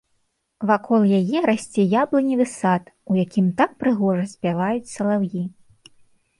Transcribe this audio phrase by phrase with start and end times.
[0.69, 5.47] Вакол яе расце яблыневы сад, у якім так прыгожа спяваюць салаўі.